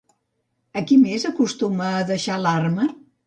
A 0.79 0.81
qui 0.91 0.97
més 1.01 1.27
acostumava 1.31 1.99
a 2.05 2.09
deixar 2.13 2.39
l'arma? 2.47 2.89